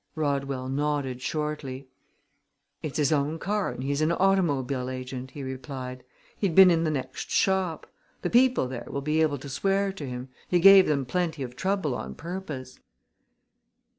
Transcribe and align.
Rodwell 0.15 0.67
nodded 0.67 1.21
shortly. 1.21 1.87
"It's 2.81 2.97
his 2.97 3.11
own 3.11 3.37
car 3.37 3.69
and 3.71 3.83
he's 3.83 4.01
an 4.01 4.11
automobile 4.11 4.89
agent," 4.89 5.29
he 5.29 5.43
replied. 5.43 6.03
"He'd 6.35 6.55
been 6.55 6.71
in 6.71 6.85
the 6.85 6.89
next 6.89 7.29
shop. 7.29 7.85
The 8.23 8.31
people 8.31 8.67
there 8.67 8.87
will 8.87 9.01
be 9.03 9.21
able 9.21 9.37
to 9.37 9.47
swear 9.47 9.91
to 9.93 10.07
him 10.09 10.29
he 10.47 10.59
gave 10.59 10.87
them 10.87 11.05
plenty 11.05 11.43
of 11.43 11.55
trouble 11.55 11.93
on 11.93 12.15
purpose." 12.15 12.79